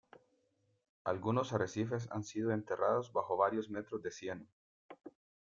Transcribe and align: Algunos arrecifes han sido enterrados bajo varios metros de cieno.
Algunos 1.03 1.53
arrecifes 1.53 2.07
han 2.11 2.23
sido 2.23 2.49
enterrados 2.53 3.13
bajo 3.13 3.37
varios 3.37 3.69
metros 3.69 4.01
de 4.01 4.09
cieno. 4.09 4.47